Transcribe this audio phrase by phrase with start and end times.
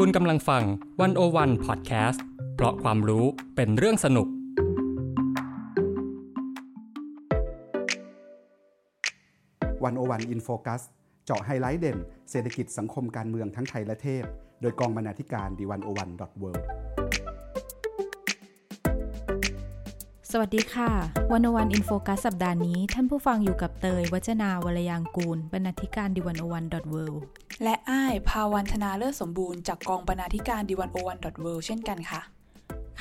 [0.00, 0.62] คุณกำลังฟัง
[1.00, 3.24] วันโอวันพอดแคสต์เพราะความรู้
[3.56, 4.28] เป็นเรื่องสนุก
[9.84, 10.82] 101 In Focus
[11.24, 11.98] เจาะไฮไลท์เด่น
[12.30, 14.24] เศรษฐกิจสังคมการเมืองทั้งไทยและเทศ
[14.60, 16.50] โดยกองบรรณาธิการ The101.world
[20.30, 20.90] สวัสดีค่ะ
[21.32, 26.96] 101 In Focus สัปดาห์นี้ ท่านผู้ฟังอยู่กับเตย วจนาวรรลยางกูร บรรณาธิการ The101.world
[27.62, 32.20] และอ้ายภาวันธนาเลิศสมบูรณ์จากกองบรรณาธิการดีวันโอวันดอทเวเช่นกันค่ะ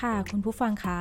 [0.02, 0.98] ค่ะคุณผู้ฟังคะ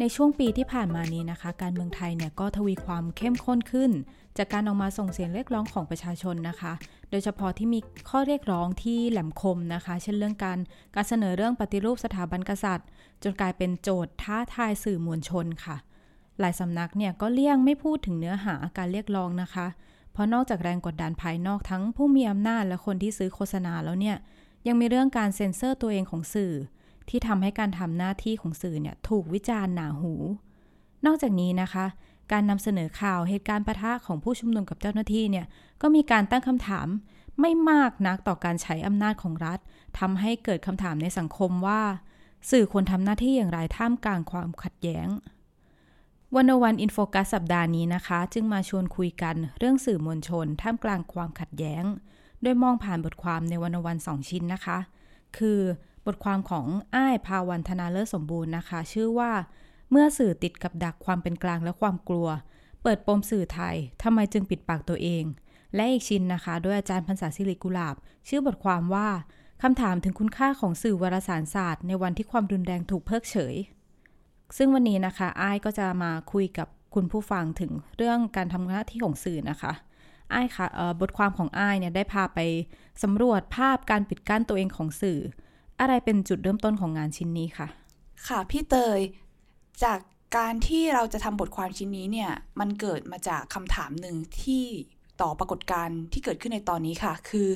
[0.00, 3.90] ในช่วงปีที่ผ่านมานี้นะคะ การเมืองไทยเนี่ยก็ทวีความเข้มข้นขึ้น
[4.38, 6.72] จากการออกมาส่งเสียงเรียกร้องของประชาชนนะคะ
[7.10, 10.58] โดยเฉพาะที่มีข้อเรียกร้องที่แหลมคมนะคะ เช่นเรื่องการ
[10.94, 12.88] การเสนอเรื่องปฏิรูปสถาบันกษัตริย์
[13.22, 15.76] จนกลายเป็นโจทย์ท้าทายสื่อมวลชนค่ะ
[16.40, 19.66] หลายสำนักเนี่ยก็เลี่ยงไม่พูดถึงเนื้อหาการเรียกร้องนะคะ
[20.12, 24.16] เพราะนอกจากแรงกดดันภายนอกทั้งผู้มีอำนาจและคนที่ซื้อโฆษณาแล้วเนี่ย
[24.66, 26.52] ยังมีเรื่องการเซ็นเซอร์ตัวเองของสื่อ
[27.08, 30.14] ที่ทำให้การทำหน้าที่ของสื่อเนี่ยถูกวิจารณ์หนาหู
[31.06, 31.86] นอกจากนี้นะคะ
[32.32, 35.46] การนำเสนอข่าวเหตุการณ์ประทะของผู้ชุมนุมกับเจ้าหน้าที่เนี่ย
[35.82, 36.86] ก็มีการตั้งคำถาม
[37.40, 39.58] ไม่มากนักต่อการใช้อำนาจของรัฐ
[39.98, 41.82] ทำให้เกิดคำถามในสังคมว่า
[42.50, 45.08] สื่อควรทำหน้าที่อย่างไรท่ามกลางความขัดแย้ง
[46.36, 51.84] วันวันอินโฟกัสสัปดาห์นี้นะคะ จึงมาชวนคุยกันเรื่องสื่อมวลชน ท่ามกลางความขัดแย้ง
[52.42, 54.78] โดยมองผ่านบทความในวันวันสองชิ้นนะคะ
[55.38, 55.60] คือ
[56.06, 59.32] บทความของอ้ายภาวันธนาเลิศสมบูรณ์นะคะ ชื่อว่า
[59.90, 62.28] เมื่อสื่อติดกับดักความเป็นกลางและความกลัว
[62.82, 65.24] เปิดปมสื่อไทยทำไมจึงปิดปากตัวเอง
[65.74, 67.96] และอีกชิ้นนะคะโดยอาจารย์พันศาสิริกุลาบ
[68.28, 69.08] ชื่อบทความว่า
[69.62, 73.56] คำถามถึงคุณค่าของสื่อวารสารศาสตร์ ในวันที่ความรุนแรงถูกเพิกเฉย
[74.56, 79.72] ซึ่งวันนี้นะคะไอ้ก็จะมาคุยกับคุณผู้ฟังถึงเรื่องการทำหน้าที่ของสื่อนะคะ
[80.30, 80.66] ไอ้ค่ะ
[81.00, 82.38] บทความของไอ้เนี่ยได้พาไป
[83.02, 85.18] สำรวจภาพการปิดกั้นตัวเองของสื่อ
[85.80, 87.68] อะไรเป็นจุดเริ่มต้นของงานชิ้นนี้ค่ะ
[88.26, 89.00] ค่ะพี่เตย
[89.84, 89.98] จาก
[90.36, 92.30] การที่เราจะทำบทความชิ้นนี้เนี่ย
[92.60, 94.66] มันเกิดมาจากคำถามหนึ่งที่
[95.22, 97.48] ต่อปรากฏการณ์ที่เกิดขึ้นในตอนนี้ค่ะ คือ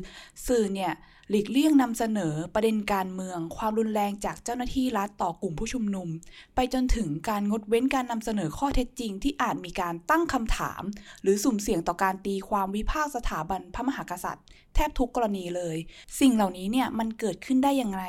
[0.46, 0.92] สื่อเนี่ย
[1.30, 6.08] หลีกเลี่ยงนำเสนอประเด็นการเมือง ความรุนแรงจากเจ้าหน้าที่รัฐต่อกลุ่มผู้ชุมนุม
[6.54, 10.82] ไปจนถึงการงดเว้นการนำเสนอข้อเท็จจริง ที่อาจมีการตั้งคำถาม
[11.22, 14.44] หรือสุ่มเสี่ยงต่อการตีความวิพากษ์สถาบันพระมหากษัตริย์
[14.74, 15.76] แทบทุกกรณีเลย
[16.20, 18.04] สิ่งเหล่านี้เนี่ยมันเกิดขึ้นได้อย่างไร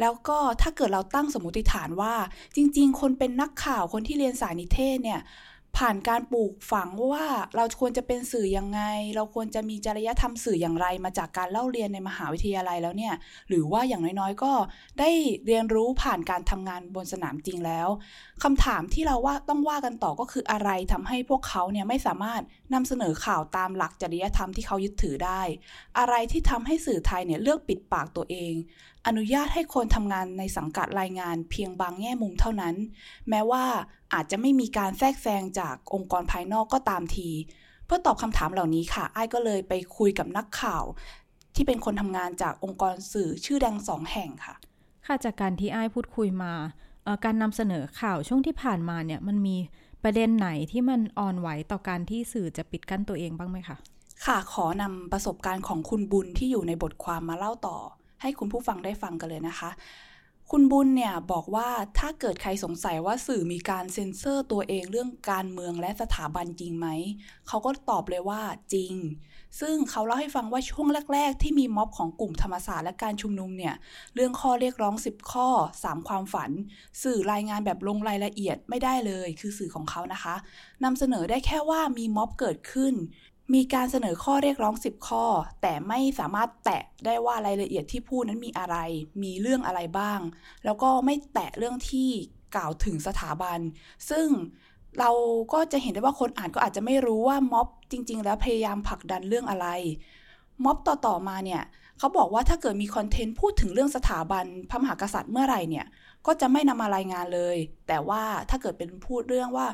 [0.00, 2.14] แล้วก็ถ้าเกิดเราตั้งสมมติฐานว่า
[2.56, 5.20] จริง ๆ คนเป็นนักข่าวคนที่เรียนสายนิเทศเนี่ย
[5.78, 8.80] ผ่านการปลูกฝังว่าเราควรจะเป็นสื่อยังไง
[9.16, 13.14] เราควรจะมีจริยธรรมสื่ออย่างไร มาจากการเล่าเรียนในมหาวิทยาลัยแล้วเนี่ย
[13.48, 14.52] หรือว่าอย่างน้อยๆ ก็
[15.00, 15.10] ได้
[15.46, 17.88] เรียนรู้ผ่านการทำงานบนสนามจริงแล้ว
[18.42, 22.42] คำถามที่เราว่าต้องว่ากันต่อก็คืออะไรทำให้พวกเขาเนี่ยไม่สามารถ
[22.74, 25.42] นำเสนอข่าวตามหลักจริยธรรมที่เขายึดถือได้
[25.98, 28.54] อะไรที่ทำให้สื่อไทยเนี่ยเลือกปิดปากตัวเอง
[29.06, 32.74] อนุญาตให้คนทำงานในสังกัดรายงานเพียงบางแง่มุมเท่านั้น
[33.28, 33.64] แม้ว่า
[34.14, 37.28] อาจจะไม่มีการแทรกแซงจากองค์กรภายนอกก็ตามที
[37.86, 40.84] เพื่อตอบคำถามเหล่านี้ค่ะ ไอ้ก็เลยไปคุยกับนักข่าว
[41.54, 44.54] ที่เป็นคนทำงานจากองค์กรสื่อชื่อดังสองแห่งค่ะ
[45.06, 46.52] ค่ะจากการที่ไอ้พูดคุยมา
[47.24, 49.56] การนำเสนอข่าวช่วงที่ผ่านมาเนี่ยมันมี
[50.02, 53.76] ประเด็นไหนที่มันอ่อนไหวต่อการที่สื่อจะปิดกั้นตัวเองบ้างไหมคะ
[54.26, 57.78] ค่ะขอนำประสบการณ์ของคุณบุญที่อยู่ในบทความมาเล่าต่อ
[58.22, 59.70] ให้คุณผู้ฟังได้ฟังกันเลยนะคะ
[60.50, 61.68] คุณบุญเนี่ยบอกว่า
[61.98, 66.88] ถ้าเกิดใครสงสัยว่าสื่อมีการเซ็นเซอร์ตัวเองเรื่องการเมืองและสถาบันจริงไหม
[67.48, 68.40] เขาก็ตอบเลยว่า
[68.74, 68.94] จริง
[69.60, 73.74] ซึ่งเขาเล่าให้ฟังว่าช่วงแรก ๆ ที่มีม็อบของกลุ่มธรรมศาสตร์และการชุมนุมเนี่ย
[74.14, 75.48] เรื่องข้อเรียกร้อง 10 ข้อ
[75.82, 76.50] 3 ความฝัน
[77.02, 80.34] สื่อรายงานแบบลงรายละเอียดไม่ได้เลย คือสื่อของเขานะคะ
[80.84, 82.94] นำเสนอได้แค่ว่ามีม็อบเกิดขึ้น
[83.54, 85.24] มีการเสนอข้อเรียกร้อง 10 ข้อ
[85.62, 88.76] แต่ไม่สามารถแตะได้ว่ารายละเอียดที่พูดนั้นมีอะไร
[89.22, 90.20] มีเรื่องอะไรบ้าง
[90.64, 92.10] แล้วก็ไม่แตะเรื่องที่
[92.54, 93.58] กล่าวถึงสถาบัน
[94.10, 94.26] ซึ่ง
[94.98, 95.10] เรา
[95.52, 99.66] ก็จะเห็นได้ว่าคนอ่านก็อาจจะไม่รู้ว่าม็อบจริง ๆ แล้วพยายามผลักดันเรื่องอะไร
[100.64, 101.62] ม็อบต่อ ๆ มาเนี่ย
[101.98, 105.86] เขาบอกว่าถ้าเกิดมีคอนเทนต์พูดถึงเรื่องสถาบันพระมหากษัตริย์เมื่อไหร่เนี่ย
[106.26, 107.56] ก็จะไม่นำมารายงานเลย
[107.88, 109.66] แต่ว่าถ้าเกิดเป็นพูดเรื่องว่า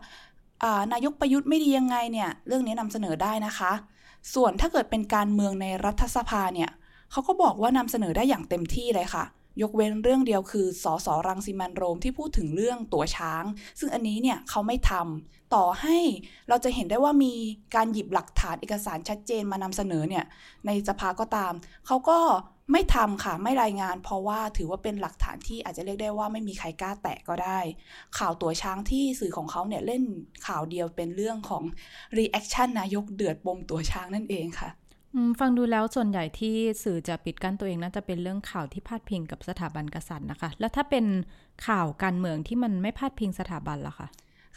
[0.93, 3.73] นายกประยุทธ์ไม่ดียังไงเนี่ยเรื่องนี้นำเสนอได้นะคะ
[4.35, 6.71] ส่วนถ้าเกิดเป็นการเมืองในรัฐสภาเนี่ย
[7.11, 9.25] เขาก็บอกว่านำเสนอได้อย่างเต็มที่เลยค่ะ
[9.63, 13.45] ยกเว้นเรื่องเดียวคือส.ส.รังสิมันต์ โรมที่พูดถึงเรื่องตั๋วช้าง
[13.79, 15.99] ซึ่งอันนี้เนี่ยเขาไม่ทำต่อให้
[16.49, 17.33] เราจะเห็นได้ว่ามี
[17.75, 20.25] การหยิบหลักฐานเอกสารชัดเจนมานำเสนอเนี่ย
[20.67, 21.53] ในสภาก็ตาม
[21.87, 22.19] เขาก็
[22.73, 27.59] ไม่ทำค่ะไม่รายงาน เพราะว่าถือว่าเป็นหลักฐานที่อาจจะเรียกได้ว่าไม่มีใครกล้าแตะก็ได้
[28.19, 30.03] ข่าวตั๋วช้างที่สื่อของเขาเนี่ยเล่น
[30.47, 31.63] ข่าวเดียวเป็นเรื่องของ
[32.17, 34.71] reaction นายกเดือดปมตั๋วช้างนั่นเองค่ะ
[35.41, 41.05] ฟังดูแล้วส่วนใหญ่ที่สื่อจะปิดกั้นตัวเองน่าจะเป็นเรื่องข่าวที่พาดพิงกับสถาบันกษัตริย์นะคะ แล้วถ้าเป็น
[41.67, 44.09] ข่าวการเมืองที่มันไม่พาดพิงสถาบันล่ะคะ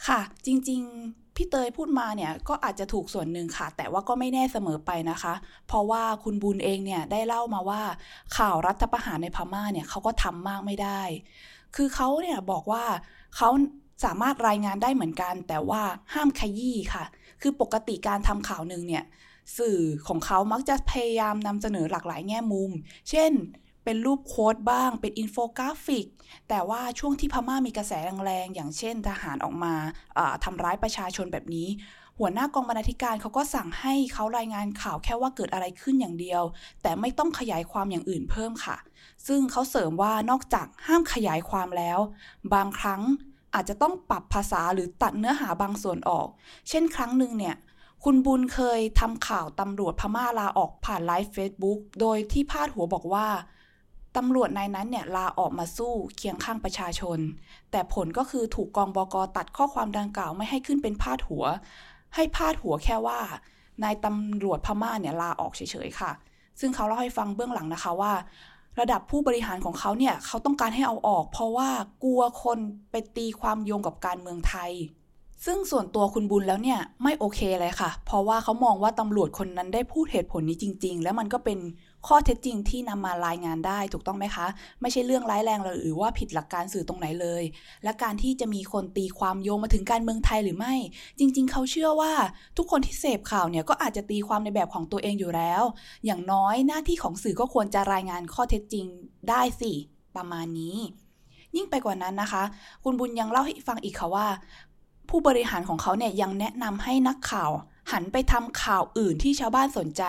[0.06, 5.34] ค่ะ จริงๆ พี่เตยพูดมาเนี่ยก็อาจจะถูกส่วนหนึ่งค่ะ แต่ว่าก็ไม่แน่เสมอไปนะคะ
[5.66, 7.82] เพราะว่าคุณบุญเองเนี่ยได้เล่ามาว่า
[8.36, 11.00] ข่าวรัฐประหารในพม่าเนี่ยเขาก็ทำมากไม่ได้
[11.76, 12.84] คือเขาเนี่ยบอกว่า
[13.36, 13.48] เขา
[14.04, 15.82] สามารถรายงานได้เหมือนกัน แต่ว่า
[16.14, 17.04] ห้ามขยี้ค่ะ
[17.40, 19.04] คือปกติการทำข่าวหนึ่งเนี่ย
[19.58, 19.78] สื่อ
[20.08, 22.70] ของเขามักจะพยายามนำเสนอหลากหลายแง่มุม
[23.10, 23.32] เช่น
[23.84, 26.06] เป็นรูปโค้ดบ้าง เป็นอินโฟกราฟิก
[26.48, 27.92] แต่ว่าช่วงที่พม่ามีกระแส
[28.24, 29.74] แรงๆอย่างเช่นทหารออกมา
[30.44, 31.68] ทำร้ายประชาชนแบบนี้
[32.18, 36.42] หัวหน้ากองบรรณาธิการเขาก็สั่งให้เขารายงานข่าวแค่ว่าเกิดอะไรขึ้นอย่างเดียว
[36.82, 38.76] แต่ไม่ต้องขยายความอย่างอื่นเพิ่มค่ะ
[39.26, 41.98] ซึ่งเขาเสริมว่านอกจากห้ามขยายความแล้ว
[42.54, 43.02] บางครั้ง
[43.54, 46.28] อาจจะต้องปรับภาษาหรือตัดเนื้อหาบางส่วนออก
[46.68, 47.56] เช่นครั้งหนึ่งเนี่ย
[48.04, 53.26] คุณบุญเคยทำข่าวตำรวจพม่าลาออกผ่าน live Facebook โดยที่พาดหัวบอกว่า
[54.16, 57.18] ตำรวจนายนั้นเนี่ยลาออกมาสู้เคียงข้างประชาชน
[57.70, 61.44] แต่ผลก็คือถูกกอง บ.ก.ตัดข้อความดังกล่าวไม่ให้ขึ้นเป็นพาดหัว
[62.14, 63.18] ให้พาดหัวแค่ว่า
[63.82, 66.10] นายตำรวจพม่าเนี่ยลาออกเฉยๆค่ะ
[66.60, 68.12] ซึ่งเขาเล่าให้ฟังเบื้องหลังนะคะว่า
[68.80, 71.68] ระดับผู้บริหารของเขาเนี่ยเขาต้องการให้เอาออก เพราะว่า
[72.04, 72.58] กลัวคน
[72.90, 74.72] ไปตีความโยงกับการเมืองไทย
[75.46, 81.58] ซึ่งส่วนตัวคุณบุญแล้วเนี่ยไม่โอเคเลยค่ะ เพราะว่าเขามองว่าตำรวจคนนั้นได้พูดเหตุผลนี้จริง ๆ แล้วมันก็เป็น
[82.06, 84.46] ข้อเท็จจริงที่นำมารายงานได้ถูกต้องไหมคะ
[84.80, 87.42] ไม่ใช่เรื่องร้ายแรงหรือว่าผิดหลักการสื่อตรงไหนเลย
[87.84, 90.74] และการที่จะมีคนตีความโยงมาถึงการเมืองไทยหรือไม่
[91.18, 92.12] จริง ๆ เขาเชื่อว่า
[92.56, 95.62] ทุกคนที่เสพข่าวเนี่ยก็อาจจะตีความในแบบของตัวเองอยู่แล้ว
[96.04, 98.86] อย่างน้อยหน้าที่ของสื่อก็ควรจะรายงานข้อเท็จจริง
[99.28, 99.72] ได้สิ
[100.16, 100.76] ประมาณนี้
[101.56, 102.42] ยิ่งไปกว่านั้นนะคะ
[102.84, 104.26] คุณบุญยังเล่าให้ฟังอีกค่ะว่า
[105.08, 107.50] ผู้บริหารของเขาเนี่ยยังแนะนำให้นักข่าว
[107.92, 110.02] หันไปทำข่าวอื่นที่ชาวบ้านสนใจ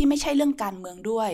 [0.00, 1.30] ที่ไม่ใช่เรื่องการเมืองด้วย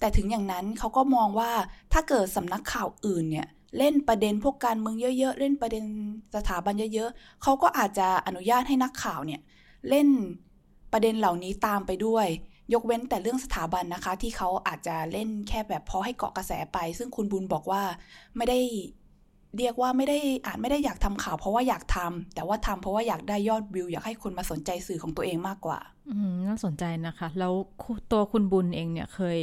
[0.00, 1.50] แต่ถึงอย่างนั้นเขาก็มองว่า
[1.92, 3.48] ถ้าเกิดสำนักข่าวอื่นเนี่ย
[3.78, 5.84] เล่นประเด็นพวกการเมืองเยอะๆ เล่นประเด็น
[6.36, 9.40] สถาบันเยอะๆ เขาก็อาจจะอนุญาตให้นักข่าวเนี่ย
[9.88, 10.08] เล่น
[10.92, 12.26] ประเด็นเหล่านี้ตามไปด้วย
[12.72, 17.82] ยกเว้นแต่เรื่องสถาบันนะคะ ที่เขาอาจจะเล่นแค่แบบพอให้เกาะกระแสไป ซึ่งคุณบุญบอกว่า
[18.36, 18.58] ไม่ได้
[19.58, 25.78] เรียกว่าไม่ได้อาจไม่ได้อยากทำข่าวเพราะว่าอยากทำแต่ว่าทำเพราะว่าอยากได้ยอดวิว อยากให้คนมาสนใจสื่อของตัวเองมากกว่า
[26.10, 27.52] อืมน่าสนใจนะคะ แล้ว
[28.12, 29.38] ตัวคุณบุญเองเนี่ยเคย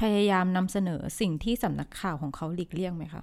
[0.00, 3.22] พยายามนำเสนอสิ่งที่สำนักข่าวของเขาหลีกเลี่ยงไหมคะ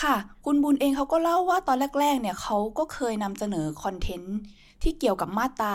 [0.00, 0.14] ค่ะ
[0.44, 4.36] คุณบุญเองเขาก็เล่าว่าตอนแรก ๆ เนี่ยเขาก็เคยนำเสนอคอนเทนต์
[4.82, 5.74] ที่เกี่ยวกับมาตรา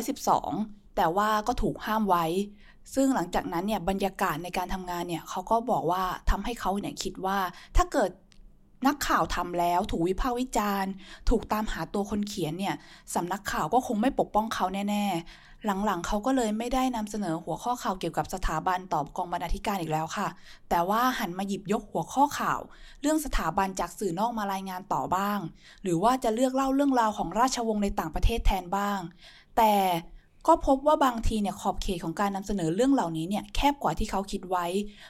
[0.00, 2.24] 112 แต่ว่าก็ถูกห้ามไว้
[2.94, 7.38] ซึ่งหลังจากนั้นเนี่ยบรรยากาศในการทำงานเนี่ยเขาก็บอกว่าทำให้เขาเนี่ยคิดว่า
[7.76, 8.10] ถ้าเกิด
[8.86, 10.92] นักข่าวทำแล้วถูกวิพากษ์วิจารณ์
[11.28, 12.74] ถูกตามหาตัวคนเขียนเนี่ย
[13.14, 20.28] สำนักข่าวก็คงไม่ปกป้องเขาแน่ ๆ หลังๆ เขาก็เลยไม่ได้นำเสนอหัวข้อข่าวเกี่ยวกับสถาบันตอบกองบรรณาธิการอีกแล้วค่ะ
[20.68, 22.60] แต่ว่าหันมาหยิบยกหัวข้อข่าว
[23.00, 25.38] เรื่องสถาบันจากสื่อนอกมารายงานต่อบ้าง
[25.82, 28.98] หรือว่าจะเลือกเล่าเรื่องราวของราชวงศ์ในต่างประเทศแทนบ้าง
[29.56, 29.74] แต่
[30.46, 34.66] ก็พบว่าบางทีเนี่ยขอบเขตของการนำเสนอเรื่องเหล่านี้เนี่ยแคบกว่าที่เขาคิดไว้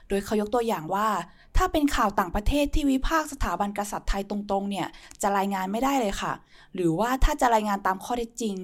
[0.09, 1.09] โดยเขายกตัวอย่างว่า
[1.57, 4.87] ถ้าเป็นข่าวต่างประเทศที่วิพากษ์สถาบันกษัตริย์ไทยตรงๆเนี่ย
[5.23, 6.33] จะรายงานไม่ได้เลยค่ะ
[6.75, 8.57] หรือว่าถ้าจะรายงานตามข้อเท็จจริง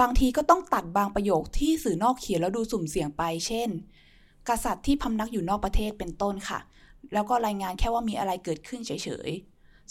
[0.00, 3.68] บางทีก็ต้องตัดบางประโยคที่สื่อนอกเขียนแล้วดูสุ่มเสี่ยงไป เช่น
[4.48, 6.58] กษัตริย์ที่พำนักอยู่นอกประเทศเป็นต้นค่ะ
[7.12, 9.30] แล้วก็รายงานแค่ว่ามีอะไรเกิดขึ้นเฉย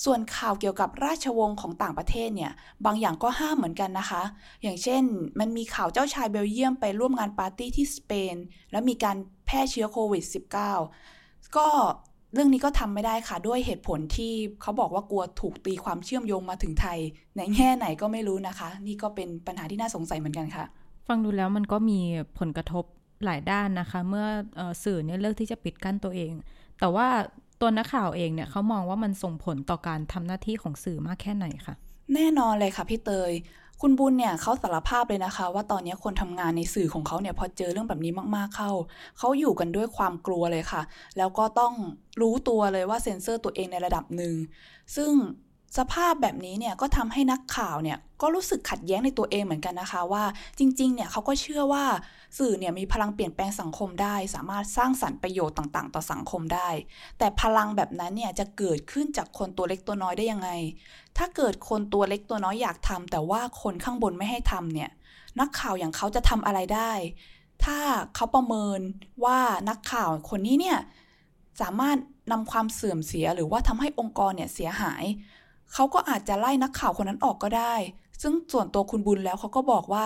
[0.03, 2.51] ส่วนข่าวเกี่ยวกับราชวงศ์ของต่างประเทศเนี่ย
[2.85, 4.23] บางอย่างก็ห้ามเหมือนกันนะคะ
[4.63, 5.03] อย่างเช่น
[5.39, 8.35] มันมีข่าวเจ้าชายเบลเยียมไปร่วมงานปาร์ตี้ที่สเปน
[8.71, 10.23] แล้วมีการแพร่เชื้อโควิด
[10.89, 11.67] -19 ก็
[12.33, 16.99] เรื่องนี้ก็ทำไม่ได้ค่ะ ด้วยเหตุผลที่เขาบอกว่ากลัวถูกตีความเชื่อมโยงมาถึงไทย
[17.37, 20.65] ในแง่ไหนก็ไม่รู้นะคะ นี่ก็เป็นปัญหาที่น่าสงสัยเหมือนกันค่ะ
[21.07, 21.99] ฟังดูแล้วมันก็มี
[22.39, 22.85] ผลกระทบ
[23.25, 24.25] หลายด้านนะคะ เมื่อ
[24.59, 26.31] อสื่อเนี่ยเลือกที่จะปิดกั้นตัวเอง
[26.79, 27.07] แต่ว่า
[27.61, 31.75] ตัวนักข่าวเองเนี่ยเขามองว่ามันส่งผลต่อการทำหน้าที่ของสื่อมากแค่ไหนคะ
[32.13, 33.31] แน่นอนเลยค่ะพี่เตย
[33.81, 38.71] คุณบุญเนี่ยเขาสารภาพเลยนะคะ ว่าตอนนี้คนทำงานในสื่อของเขาเนี่ยพอเจอเรื่องแบบนี้มากๆเข้า
[39.17, 40.81] เขาอยู่กันด้วยความกลัวเลยค่ะ
[41.17, 41.73] แล้วก็ต้อง
[42.21, 44.35] รู้ตัวเลยว่าเซ็นเซอร์ตัวเองในระดับหนึ่ง
[44.95, 45.11] ซึ่ง
[45.77, 50.23] สภาพแบบนี้เนี่ยก็ทำให้นักข่าวเนี่ยก็รู้สึกขัดแย้งในตัวเองเหมือนกันนะคะว่า
[50.59, 51.85] จริงๆเนี่ยเขาก็เชื่อว่า
[52.37, 56.69] สื่อเนี่ยมีพลังเปลี่ยนแปลงสังคมได้ สามารถสร้างสรรค์ประโยชน์ต่างๆ ต่อสังคมได้
[57.17, 60.49] แต่พลังแบบนั้นเนี่ยจะเกิดขึ้นจากคนตัวเล็กตัวน้อยได้ยังไง
[61.17, 64.89] ถ้าเกิดคนตัวเล็กตัวน้อยอยากทำแต่ว่าคนข้างบนไม่ให้ทำเนี่ย
[65.39, 66.91] นักข่าวอย่างเขาจะทำอะไรได้
[67.63, 67.77] ถ้า
[68.15, 68.79] เขาประเมิน
[69.25, 70.77] ว่านักข่าวคนนี้เนี่ย
[71.61, 71.97] สามารถ
[72.31, 75.03] นำความเสื่อมเสียหรือว่าทำให้องค์กรเนี่ยเสียหาย
[75.73, 77.75] เขาก็อาจจะไล่นักข่าวคนนั้นออกก็ได้
[78.21, 80.05] ซึ่งส่วนตัวคุณบุญแล้วเขาก็บอกว่า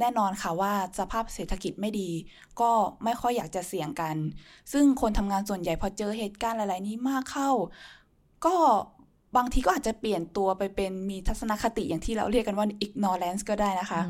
[0.00, 2.10] แน่นอนค่ะว่าสภาพเศรษฐกิจไม่ดี
[2.60, 2.70] ก็
[3.04, 4.16] ไม่ค่อยอยากจะเสี่ยงกัน
[4.72, 7.50] ซึ่งคนทำงานส่วนใหญ่พอเจอเหตุการณ์หลาย ๆ นี้มากเข้า
[8.46, 8.56] ก็
[9.36, 14.00] บางทีก็อาจจะเปลี่ยนตัวไปเป็นมีทัศนคติอย่างที่เราเรียกกันว่า ignorance ก็ได้นะคะ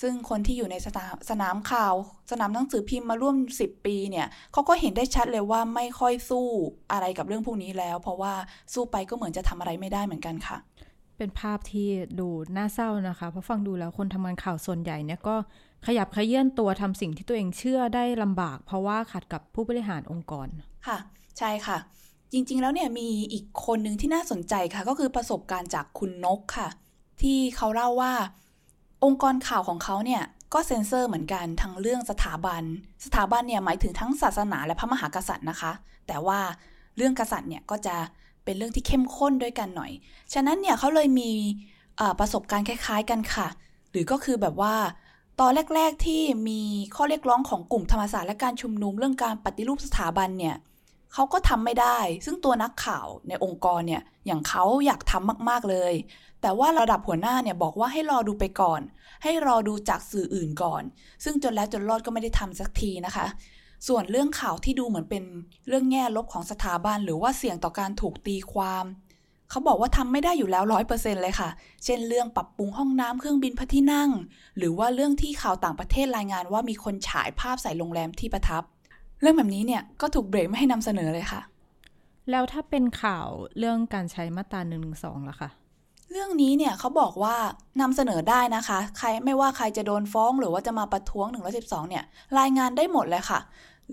[0.00, 1.94] ซึ่งคนที่อยู่ในสนามสนามข่าว
[2.30, 6.46] สนามหนังสือพิมพ์มาร่วม 10 ปีเนี่ยเขาก็เห็นได้ชัดเลยว่าไม่ค่อยสู้
[6.92, 8.34] อะไรกับเรื่องพวกนี้แล้ว เพราะว่า
[8.74, 10.58] สู้ไปก็เหมือนจะทำอะไรไม่ได้เหมือนกันค่ะ
[11.18, 11.88] เป็นภาพที่
[12.20, 15.36] ดูน่าเศร้านะคะ เพราะฟังดูแล้วคนทำงานข่าวส่วนใหญ่เนี่ยก็
[15.86, 20.48] ขยับขยื่นตัวทำสิ่งที่ตัวเองเชื่อได้ลำบาก เพราะว่าขัดกับผู้บริหารองค์กร
[20.86, 20.98] ค่ะ
[21.38, 21.78] ใช่ค่ะ
[22.32, 26.68] จริงๆ แล้วเนี่ยมีอีกคนหนึ่งที่น่าสนใจค่ะ ก็คือประสบการณ์จากคุณนกค่ะ
[27.20, 28.12] ที่เขาเล่าว่า
[29.04, 30.22] องค์กรข่าวของเขาเนี่ย
[30.54, 32.62] ก็เซ็นเซอร์เหมือนกันทั้งเรื่องสถาบัน
[33.04, 35.72] สถาบันเนี่ยหมายถึงทั้งศาสนาและพระมหากษัตริย์นะคะ
[36.06, 36.40] แต่ว่า
[36.96, 37.96] เรื่องกษัตริย์เนี่ยก็จะ
[38.44, 39.92] เป็นเรื่องที่เข้มข้นด้วยกันหน่อย
[40.34, 41.30] ฉะนั้นเนี่ยเขาเลยมี
[42.18, 43.48] ประสบการณ์คล้ายๆ กันค่ะ
[43.90, 44.74] หรือก็คือแบบว่า
[45.40, 46.60] ตอนแรก ๆที่มี
[46.94, 50.56] ข้อเรียกร้องของกลุ่มธรรมศาสตร์และการชุมนุมเรื่องการปฏิรูปสถาบันเนี่ย
[51.14, 55.92] เขาก็ทำไม่ได้ ซึ่งตัวนักข่าวในองค์กรเนี่ย อย่างเขาอยากทำมากๆเลย
[56.42, 58.80] แต่ว่าระดับหัวหน้าเนี่ยบอกว่าให้รอดูไปก่อน
[59.22, 60.82] ให้รอดูจากสื่ออื่นก่อน
[61.24, 63.26] ซึ่งจนแล้วจนรอดก็ไม่ได้ทำสักทีนะคะ
[63.88, 65.24] ส่วนเรื่องข่าวที่ดูเหมือนเป็น
[65.68, 68.84] เรื่องแง่ลบของสถาบัน หรือว่าเสี่ยงต่อการถูกตีความ
[69.50, 71.50] เขาบอกว่าทำไม่ได้อยู่แล้วร้อยเปอร์เซ็นเลยค่ะ
[71.84, 74.10] เช่นเรื่องปรับปรุงห้องน้ำเครื่องบินพระที่นั่ง
[74.58, 78.62] หรือว่าเรื่องที่ข่าวต่างประเทศรายงานว่ามีคนฉายภาพใส่โรงแรมที่ประทับ
[79.20, 81.40] เรื่องแบบนี้เนี่ยก็ถูกเบรกไม่ให้นำเสนอเลยค่ะ
[82.30, 83.26] แล้วถ้าเป็นข่าว
[83.58, 85.50] เรื่องการใช้มาตราหนึ่งหนึ่งสองล่ะคะ
[86.10, 87.36] เรื่องนี้เนี่ยเขาบอกว่า
[87.80, 91.38] นำเสนอได้นะคะ ใครไม่ว่าใครจะโดนฟ้องหรือว่าจะมาประท้วง1นึ
[91.88, 92.04] เนี่ย
[92.38, 93.40] รายงานได้หมดเลยค่ะ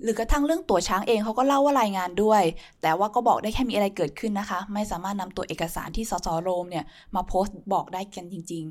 [0.03, 2.43] หรือกระทั่งเรื่องตั๋วช้างเองเขาก็เล่าว่ารายงานด้วย
[2.81, 8.63] แต่ว่าก็บอกได้แค่มีอะไรเกิดขึ้นนะคะ ไม่สามารถนำตัวเอกสารที่สสโรมเนี่ยมาโพสต์บอกได้กันจริง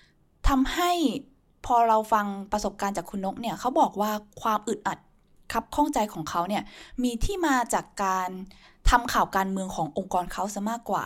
[0.00, 0.90] ๆทำให้
[1.66, 4.10] พอเราฟังประสบการณ์จากคุณนกเนี่ยเขาบอกว่า
[4.42, 4.98] ความอึดอัด
[5.54, 6.62] คับข้องใจของเขาเนี่ย
[7.02, 8.30] มีที่มาจากการ
[8.90, 11.04] ทำข่าวการเมืองขององค์กรเขาซะมากกว่า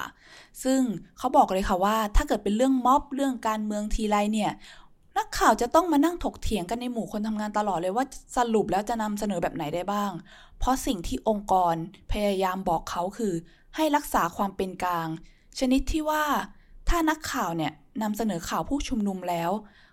[0.62, 0.80] ซึ่ง
[1.18, 4.52] เขาบอกเลยค่ะว่า ถ้าเกิดเป็นเรื่องม็อบเรื่องการเมืองทีไรเนี่ย
[5.18, 8.04] นักข่าวจะต้องมานั่งถกเถียงกันในหมู่คนทำงานตลอดเลยว่า
[8.36, 10.10] สรุปแล้วจะนำเสนอแบบไหนได้บ้าง
[10.58, 11.74] เพราะสิ่งที่องค์กร
[12.12, 13.32] พยายามบอกเขาคือ
[13.76, 15.08] ให้รักษาความเป็นกลาง
[15.58, 16.24] ชนิดที่ว่า
[16.88, 19.50] ถ้านักข่าวเนี่ยนำเสนอข่าวผู้ชุมนุมแล้ว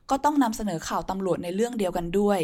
[0.10, 2.40] ก็ต้องนำเสนอข่าวตำรวจในเรื่องเดียวกันด้วย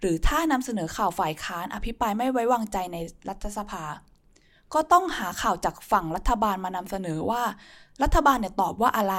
[0.00, 2.96] หรือถ้านำเสนอข่าวฝ่ายค้านอภิปรายไม่ไว้วางใจใน
[3.28, 3.84] รัฐสภา
[4.74, 7.42] ก็ต้องหาข่าวจากฝั่งรัฐบาลมานำเสนอว่า
[8.02, 9.16] รัฐบาลเนี่ยตอบว่าอะไร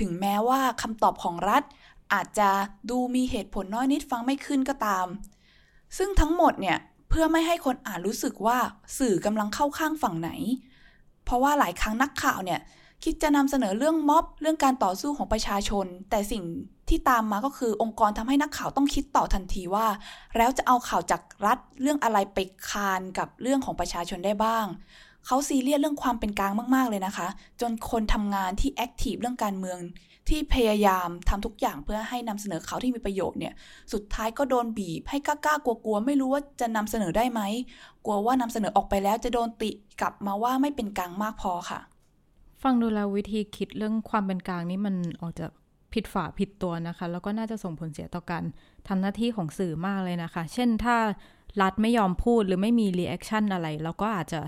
[0.00, 1.62] ถึงแม้ว่าคำตอบของรัฐ
[2.12, 2.50] อาจจะ
[2.90, 5.06] ดูมีเหตุผลน้อยนิดฟังไม่ขึ้นก็ตาม
[5.96, 8.58] ซึ่งทั้งหมดเนี่ยเพื่อไม่ให้คนอ่านรู้สึกว่า
[8.98, 10.30] สื่อกำลังเข้าข้างฝั่งไหน
[11.24, 12.60] เพราะว่าหลายครั้งนักข่าวเนี่ย
[13.04, 16.42] คิดจะนำเสนอเรื่องม็อบเรื่องการต่อสู้ของประชาชน แต่สิ่ง
[16.90, 19.86] ที่ตามมาก็คือองค์กรทำให้นักข่าวต้องคิดต่อทันทีว่า
[20.36, 24.66] แล้วจะเอาข่าวจากรัฐเรื่องอะไรไปคานกับเรื่องของประชาชนได้บ้าง
[25.26, 27.28] เขาซีเรียสเรื่องความเป็นกลางมาก ๆ เลยนะคะ
[27.60, 29.78] จนคนทำงานที่แอคทีฟเรื่องการเมือง
[30.28, 33.54] ที่พยายามทำทุกอย่างเพื่อให้นำเสนอข่าวที่มีประโยชน์เนี่ย
[33.92, 37.40] สุดท้ายก็โดนบีบให้กล้าๆกลัวๆไม่รู้ว่าจะนำเสนอได้ไหม
[38.04, 41.80] กลัวว่านำเสนอออกไปแล้วจะโดนติกลับมาว่าไม่เป็นกลางมากพอค่ะ
[42.62, 45.50] ฟังดูแล้ววิธีคิดเรื่องความเป็นกลางนี้มันออกจาก
[45.94, 48.44] ผิดฝาผิดตัวนะคะ แล้วก็น่าจะส่งผลเสียต่อการ
[48.88, 50.96] ทำหน้าที่ของสื่อมากเลยนะคะ เช่นถ้า
[51.62, 54.40] รัฐไม่ยอมพูดหรือไม่มี reaction อะไรเราก็อาจจะ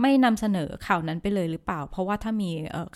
[0.00, 2.50] ไม่นำเสนอข่าวนั้นไปเลยหรือเปล่า เพราะว่าถ้ามี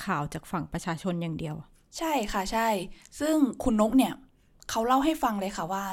[0.05, 1.57] ข่าวจากฝั่งประชาชนอย่างเดียว
[1.99, 2.69] ใช่ค่ะใช่
[3.21, 4.13] ซึ่งคุณนกเนี่ย
[4.71, 5.85] เขาเล่าให้ฟังเลยค่ะว่า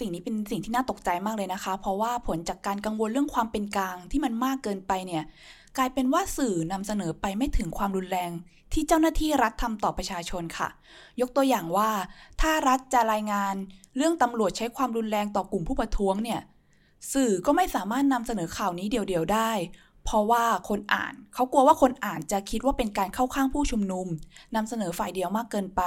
[0.00, 5.24] สิ่งนี้เป็นสิ่งที่น่าตกใจมากเลยนะคะ เพราะว่าผลจากการกังวลเรื่องความเป็นกลางที่มันมากเกินไปเนี่ย
[5.78, 8.30] กลายเป็นว่าสื่อนำเสนอไปไม่ถึงความรุนแรง
[8.72, 10.68] ที่เจ้าหน้าที่รัฐทำต่อประชาชนค่ะ
[11.20, 11.90] ยกตัวอย่างว่า
[12.40, 13.54] ถ้ารัฐจะรายงาน
[13.96, 16.40] เรื่องตำรวจใช้ความรุนแรงต่อกลุ่มผู้ประท้วงเนี่ย
[17.12, 19.50] สื่อก็ไม่สามารถนำเสนอข่าวนี้เดี่ยวๆได้
[20.04, 24.06] เพราะว่าคนอ่าน เขากลัวว่าคนอ่านจะคิดว่าเป็นการเข้าข้างผู้ชุมนุม
[24.54, 25.82] นำเสนอฝ่ายเดียวมากเกินไป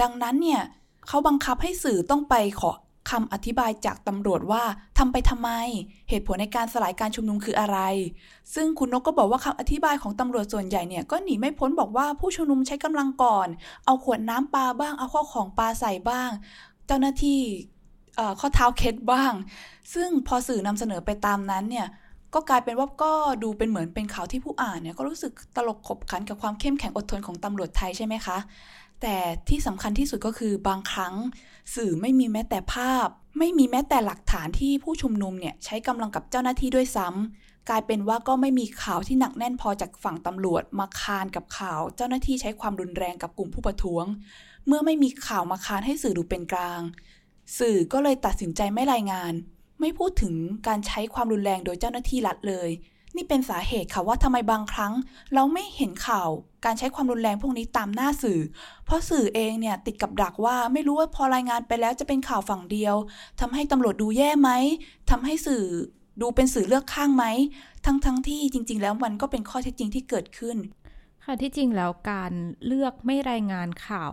[0.00, 0.62] ดังนั้นเนี่ย
[1.08, 2.72] เขาบังคับให้สื่อต้องไปขอ
[3.10, 4.62] คำอธิบายจากตำรวจว่า
[4.98, 5.50] ทำไปทำไม
[6.10, 7.78] เหตุผลในการสลายการชุมนุมคืออะไร
[8.54, 13.48] ซึ่งคุณนกก็บอกว่าคำอธิบายของตำรวจส่วนใหญ่เนี่ยก็หนีไม่พ้นบอกว่าผู้ชุมนุมใช้กำลังก่อน
[13.84, 16.30] เอาขวดน้ำปลาบ้าง เอาข้อของปลาใส่บ้าง
[16.86, 17.40] เจ้าหน้าที่
[18.40, 19.32] ข้อเท้าเค็ดบ้าง
[19.94, 21.88] ซึ่งพอสื่อนำเสนอไปตามนั้นเนี่ย
[22.34, 28.38] ก็กลายเป็นว่าก็ดูเป็นเหมือนเป็นข่าวที่ผู้อ่านเนี่ยก็รู้สึกตลกขบขันกับความเข้มแข็งอดทนของตำรวจไทยใช่ไหมคะ
[29.02, 29.16] แต่
[29.48, 31.14] ที่สำคัญที่สุดก็คือบางครั้ง
[31.74, 44.04] สื่อไม่มีแม้แต่ภาพ ไม่มีแม้แต่หลักฐานที่ผู้ชุมนุมเนี่ยใช้กำลังกับเจ้าหน้าที่ด้วยซ้ำกลายเป็นว่าก็ไม่มีข่าวที่หนักแน่นพอจากฝั่งตำรวจมาคานกับข่าว เจ้าหน้าที่ใช้ความรุนแรงกับกลุ่มผู้ประท้วง
[44.66, 46.80] เมื่อไม่มีข่าวมาคานให้สื่อดูเป็นกลาง
[47.58, 49.32] สื่อก็เลยตัดสินใจไม่รายงาน
[49.80, 50.34] ไม่พูดถึง
[50.66, 52.70] การใช้ความรุนแรงโดยเจ้าหน้าที่รัฐเลย
[53.16, 54.92] นี่เป็นสาเหตุค่ะว่าทำไมบางครั้ง
[55.34, 56.28] เราไม่เห็นข่าว
[56.64, 58.40] การใช้ความรุนแรงพวกนี้ตามหน้าสื่อ
[58.84, 62.94] เพราะสื่อเองเนี่ยติดกับดักว่าไม่รู้ว่าพอรายงานไปแล้วจะเป็นข่าวฝั่งเดียว
[63.40, 64.50] ทำให้ตำรวจดูแย่ไหม
[65.10, 65.64] ทำให้สื่อ
[66.20, 67.24] ดูเป็นสื่อเลือกข้างไหม
[67.86, 70.56] ทั้งทั้งที่จริง ๆ แล้วมันก็เป็นข้อเท็จจริงที่เกิดขึ้น
[71.24, 72.32] ค่ะที่จริงแล้วการ
[72.66, 74.12] เลือกไม่รายงานข่าว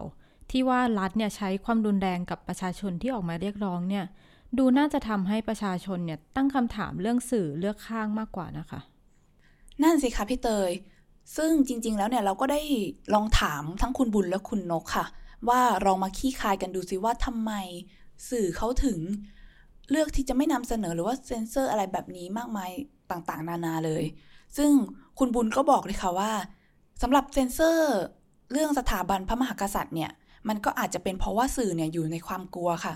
[0.51, 4.05] ที่ว่ารัฐเนี่ยใช้ความรุนแรงกับประชาชนที่ออกมาเรียกร้องเนี่ย
[4.57, 8.79] ดูน่าจะทำให้ประชาชนเนี่ยตั้งคำถามเรื่องสื่อเลือกข้างมากกว่านะคะ
[9.81, 10.71] นั่นสิคะพี่เตย
[11.37, 12.61] ซึ่งจริง ๆ แล้วเนี่ยเราก็ได้
[13.13, 15.05] ลองถามทั้งคุณบุญและคุณนกค่ะ
[15.49, 17.51] ว่าลองมาขี้คายกันดูสิว่าทำไม
[18.29, 18.99] สื่อเขาถึง
[19.89, 22.71] เลือกที่จะไม่นำเสนอหรือว่าเซ็นเซอร์อะไรแบบนี้มากมาย
[23.11, 24.03] ต่างๆ นานาเลย
[24.57, 24.71] ซึ่ง
[25.19, 26.31] คุณบุญก็บอกเลยค่ะว่า
[27.01, 27.93] สำหรับเซ็นเซอร์
[28.51, 30.11] เรื่องสถาบันพระมหากษัตริย์เนี่ย
[30.47, 32.93] มันก็อาจจะเป็นเพราะว่าสื่อเนี่ยอยู่ในความกลัวค่ะ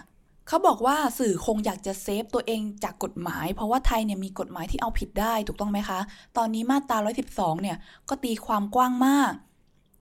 [0.47, 5.99] เขาบอกว่าสื่อคงอยากจะเซฟตัวเองจากกฎหมาย เพราะว่าไทยเนี่ยมีกฎหมายที่เอาผิดได้ถูกต้องไหมคะ
[6.37, 6.97] ตอนนี้มาตรา
[7.29, 7.77] 112 เนี่ย
[8.09, 9.31] ก็ตีความกว้างมาก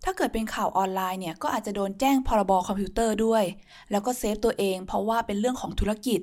[0.05, 3.45] ถ้าเกิดเป็นข่าวออนไลน์เนี่ยก็อาจจะโดนแจ้งพรบคอมพิวเตอร์ด้วย
[3.91, 6.21] แล้วก็ save ตัวเองเพราะว่าเป็นเรื่องของธุรกิจ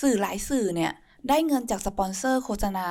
[0.00, 0.92] สื่อหลายสื่อเนี่ย
[1.28, 2.88] ได้เงินจากสปอนเซอร์โฆษณา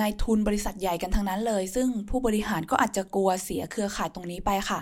[0.00, 4.80] นายทุนบริษัทใหญ่กันทั้งนั้นเลย ซึ่งผู้บริหารก็อาจจะกลัวเสียเครือข่ายตรงนี้ไปค่ะ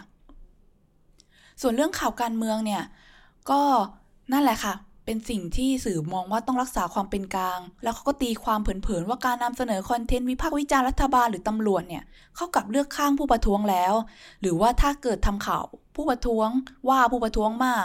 [1.60, 2.82] ส่วนเรื่องข่าวการเมืองเนี่ย
[3.50, 3.62] ก็
[4.32, 12.04] นั่นแหละค่ะ เป็นสิ่งที่สื่อมองว่าต้องรักษาความเป็นกลาง แล้วเขาก็ตีความเผินๆว่าการนำเสนอ content วิพากษ์วิจารณ์รัฐบาลหรือตำรวจเนี่ย
[12.36, 13.94] เข้ากับเลือกข้างผู้ประท้วงแล้ว
[14.40, 15.64] หรือว่าถ้าเกิดทำข่าว
[15.96, 16.48] ผู้ประท้วง
[16.88, 17.84] ว่าผู้ประท้วงมาก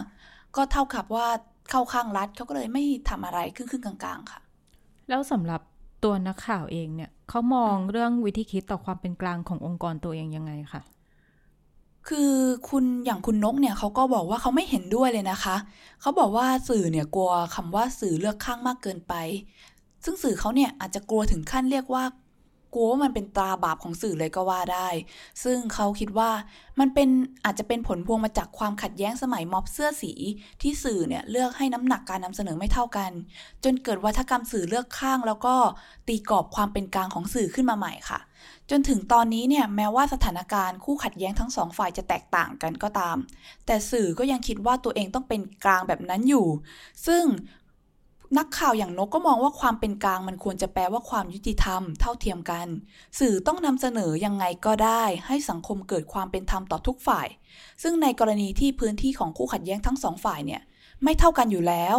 [0.55, 1.27] ก็เท่ากับว่า
[1.69, 4.39] เข้าข้างรัฐเขาก็เลยไม่ทำอะไรครึ่งๆกลางๆค่ะ
[5.10, 5.62] แล้วสำหรับ
[6.03, 10.81] ตัวนักข่าวเองเนี่ยเขามองเรื่องวิธีคิดต่อความเป็นกลางขององค์กรตัวเองยังไงคะ
[12.08, 12.32] คือ
[12.70, 15.56] คุณอย่างคุณนกเนี่ยเขาก็บอกว่าเขาไม่เห็นด้วยเลยนะคะ
[16.01, 19.13] เขาบอกว่าสื่อเนี่ยกลัวคำว่าสื่อเลือกข้างมากเกินไป
[20.03, 22.03] ซึ่งสื่อเขาเนี่ยอาจจะกลัวถึงขั้นเรียกว่า
[22.75, 24.88] กลัวว่ามันเป็นตราบาปของสื่อเลยก็ว่าได้
[25.44, 26.29] ซึ่งเขาคิดว่า
[26.79, 27.09] มันเป็น
[27.46, 30.14] อาจจะเป็นผลพวงมาจากความขัดแย้งสมัยม็อบเสื้อสี
[30.62, 33.12] ที่สื่อเนี่ยเลือกให้น้ำหนักการนำเสนอไม่เท่ากัน
[33.64, 35.55] จนเกิดวัฒกรรมสื่อเลือกข้าง แล้วก็
[36.07, 38.20] ตีกรอบความเป็นกลางของสื่อขึ้นมาใหม่ค่ะ
[38.72, 43.18] จนถึงตอนนี้เนี่ยแม้ว่าสถานการณ์คู่ขัดแย้งทั้งสองฝ่ายจะแตกต่างกันก็ตาม
[43.66, 46.48] แต่สื่อก็ยังคิดว่าตัวเองต้องเป็นกลางแบบนั้นอยู่
[47.08, 47.24] ซึ่ง
[48.38, 52.68] นักข่าวอย่างนกก็มองว่าความเป็นกลางมันควรจะแปลว่าความยุติธรรมเท่าเทียมกัน
[53.20, 57.27] สื่อต้องนำเสนอยังไงก็ได้ ให้สังคมเกิดความเป็นธรรมต่อทุกฝ่าย
[57.84, 60.62] ซึ่งในกรณีที่พื้นที่ของคู่ขัดแย้งทั้งสองฝ่ายเนี่ย
[61.03, 61.98] ไม่เท่ากันอยู่แล้ว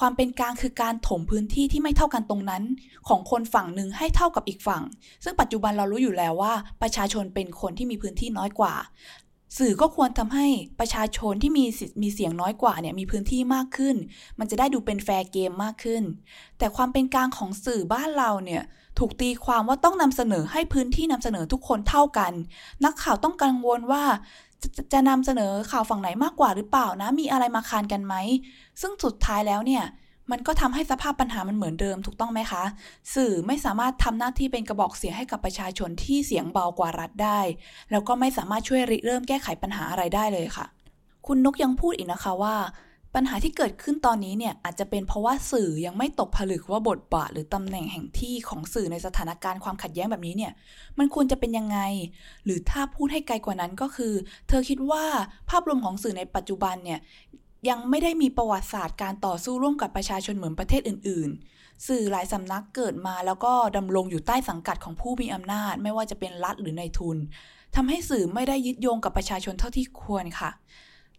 [0.02, 2.62] วามเป็นกลางคือการถมพื้นที่ที่ไม่เท่ากันตรงนั้น
[3.08, 4.82] ของคนฝั่งหนึ่งให้เท่ากับอีกฝั่ง
[5.24, 8.74] ซึ่งปัจจุบันเรารู้อยู่แล้วว่า ประชาชนเป็นคนที่มีพื้นที่น้อยกว่า
[9.58, 10.46] สื่อก็ควรทำให้
[10.80, 11.64] ประชาชนที่มี
[12.02, 13.96] มีเสียงน้อยกว่าเนี่ยมีพื้นที่มากขึ้น
[14.38, 16.02] มันจะได้ดูเป็นแฟร์เกมมากขึ้น
[16.58, 18.62] แต่ความเป็นกลางของสื่อบ้านเราเนี่ย
[18.98, 22.32] ถูกตีความว่าต้องนำเสนอให้พื้นที่นำเสนอทุกคนเท่ากัน
[22.84, 24.04] นักข่าวต้องกังวลว่า
[24.62, 28.14] จะจะนำเสนอข่าวฝั่งไหนมากกว่าหรือเปล่านะ มีอะไรมาคานกันไหม
[28.80, 29.84] ซึ่งสุดท้ายแล้วเนี่ย
[30.30, 32.62] มันก็ทำให้สภาพปัญหามันเหมือนเดิมถูกต้องไหมคะ
[33.14, 37.40] สื่อไม่สามารถทำหน้าที่เป็นกระบอกเสียงให้กับประชาชนที่เสียงเบากว่ารัฐได้
[37.90, 40.66] แล้วก็ไม่สามารถช่วยริเริ่มแก้ไขปัญหาอะไรได้เลยค่ะ
[41.26, 42.54] คุณนกยังพูดอีกนะคะว่า
[43.14, 50.52] ปัญหาที่เกิดขึ้นตอนนี้เนี่ยอาจจะเป็นเพราะว่าสื่อยังไม่ตกผลึกว่าบทบาทหรือตำแหน่งแห่งที่ของสื่อในสถานการณ์ความขัดแย้งแบบนี้เนี่ย
[50.98, 51.78] มันควรจะเป็นยังไง
[52.44, 54.12] หรือถ้าพูดให้ไกลกว่านั้นก็คือ
[54.48, 55.04] เธอคิดว่า
[55.50, 57.00] ภาพรวมของสื่อในปัจจุบันเนี่ย
[57.68, 67.16] ยังไม่ได้มีประวัติศาสตร์การต่อสู้ร่วมกับประชาชนเหมือนประเทศอื่น ๆ สื่อหลายสำนักเกิดมาแล้วก็ดำรงอยู่ใต้สังกัดของผู้มีอำนาจ ไม่ว่าจะเป็นรัฐหรือในทุน
[67.76, 70.50] ทำให้สื่อไม่ได้ยึดโยงกับประชาชนเท่าที่ควรค่ะ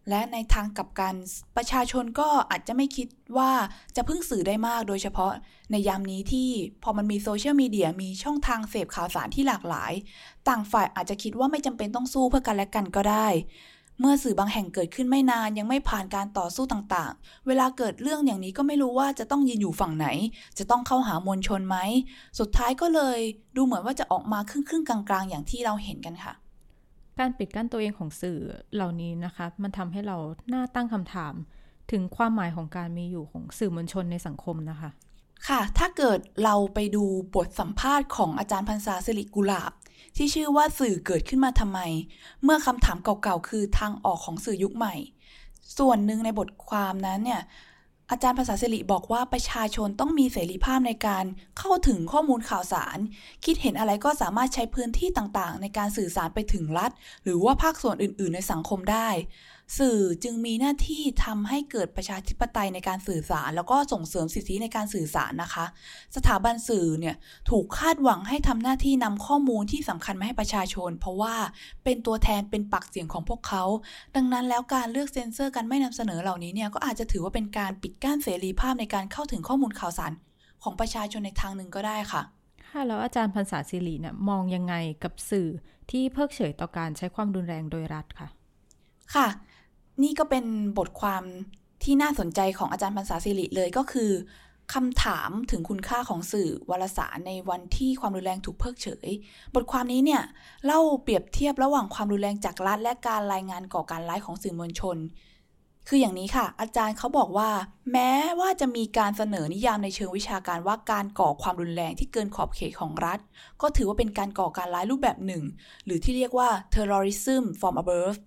[0.10, 1.16] และในทางกลับกัน
[1.58, 3.52] ประชาชนก็อาจจะไม่คิดว่า
[3.96, 5.32] จะพึ่งสื่อได้มากโดยเฉพาะ
[5.72, 6.50] ในยามนี้ที่
[6.84, 9.94] พอมันมีโซเชียลมีเดียมีช่องทางเสพข่าวสารที่หลากหลาย
[10.48, 13.28] ต่างฝ่ายอาจจะคิดว่าไม่จำเป็นต้องสู้เพื่อกันและกันก็ได้
[14.00, 20.08] เมื่อสื่อบางแห่งเกิดขึ้นไม่นานยังไม่ผ่านการต่อสู้ต่างๆ เวลาเกิดเรื่องอย่างนี้ก็ไม่รู้ว่าจะต้องยืนอยู่ฝั่งไหน
[20.60, 21.78] จะต้องเข้าหามวลชนไหม
[22.40, 23.20] สุดท้ายก็เลย
[23.56, 26.34] ดูเหมือนว่าจะออกมาครึ่งๆกลางๆ อย่างที่เราเห็นกันค่ะ
[27.19, 28.39] การปิดกั้นตัวเองของสื่อ
[28.76, 30.17] เหล่านี้นะคะ มันทำให้เรา
[30.50, 31.34] หน้าตั้งคำถาม
[31.91, 34.89] ถึงความหมายของการมีอยู่ของสื่อมวลชนในสังคมนะคะ
[35.47, 37.04] ค่ะ ถ้าเกิดเราไปดู
[37.36, 39.71] บทสัมภาษณ์ของอาจารย์พันศาสิริกุลาบ
[40.15, 41.80] ที่ชื่อว่าสื่อเกิดขึ้นมาทำไม
[42.43, 44.95] เมื่อคำถามเก่าๆ คือทางออกของสื่อยุคใหม่
[45.78, 47.41] ส่วนหนึ่งในบทความนั้นเนี่ย
[48.12, 51.26] อาจารย์ภาษาสิริบอกว่าประชาชนต้องมีเสรีภาพในการ
[51.60, 52.97] เข้าถึงข้อมูลข่าวสาร
[53.45, 56.91] คิดเห็นอะไรก็สามารถใช้พื้นที่ต่างๆ ในการสื่อสารไปถึงรัฐ
[57.24, 59.10] หรือว่าภาคส่วนอื่น ๆ ในสังคมได้
[59.80, 65.66] สื่อจึงมีหน้าที่ทำให้เกิดประชาธิปไตยในการสื่อสาร แล้วก็ส่งเสริมสิทธิในการสื่อสารนะคะ
[66.16, 67.16] สถาบันสื่อเนี่ย
[67.50, 71.36] ถูกคาดหวังให้ทำหน้าที่นำข้อมูลที่สำคัญมาให้ประชาชน เพราะว่า
[71.84, 73.64] เป็นตัวแทนเป็นปักเสียงของพวกเขา
[74.16, 80.12] ดังนั้นแล้วการเลือกเซ็นเซอร์การไม่นำเสนอเหล่านี้เนี่ยก็อาจจะถือว่าเป็นการปิดกั้นเสรีภาพในการเข้าถึงข้อมูลข่าวสาร
[80.64, 82.22] ของประชาชนในทางหนึ่งก็ได้ค่ะ
[82.70, 85.48] ค่ะแล้วอาจารย์พันศาศิริเนี่ยมองยังไงกับสื่อ
[85.92, 88.28] ที่เพิกเฉยต่อการใช้ความรุนแรงโดยรัฐค่ะ
[89.16, 89.28] ค่ะ
[90.04, 90.46] นี่ก็เป็น
[90.78, 91.24] บทความ
[91.84, 94.12] ที่น่าสนใจของอาจารย์พันศาศิริเลยก็คือ
[94.74, 99.10] คำถามถึงคุณค่าของสื่อวารสารในวันที่ความรุนแรงถูกเพิกเฉย
[99.56, 100.24] บทความนี้เนี่ย
[100.66, 104.98] เล่าเปรียบเทียบระหว่างความรุนแรงจากรัฐและการรายงานก่อการร้ายของสื่อมวลชน
[105.88, 107.50] คืออย่างนี้ค่ะ อาจารย์เขาบอกว่า
[107.92, 113.20] แม้ว่าจะมีการเสนอนิยามในเชิงวิชาการว่าการก่อความรุนแรงที่เกินขอบเขตของรัฐ
[113.62, 115.44] ก็ถือว่าเป็นการก่อการร้ายรูปแบบหนึ่ง
[115.86, 118.18] หรือที่เรียกว่า terrorism from above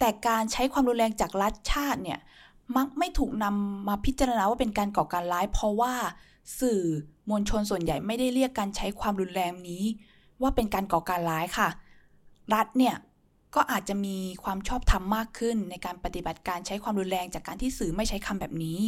[0.00, 2.18] แต่การใช้ความรุนแรงจากรัฐชาติเนี่ย
[2.76, 5.94] มักไม่ถูกนำมาพิจารณาว่าเป็นการก่อการร้าย เพราะว่า
[6.60, 6.82] สื่อ
[7.28, 9.84] มวลชนส่วนใหญ่ไม่ได้เรียกการใช้ความรุนแรงนี้
[10.42, 11.68] ว่าเป็นการก่อการร้ายค่ะ
[12.54, 12.96] รัฐเนี่ย
[13.54, 18.78] ก็อาจจะมีความชอบธรรมมากขึ้น ในการปฏิบัติการใช้ความรุนแรงจากการที่สื่อไม่ใช้คำแบบนี้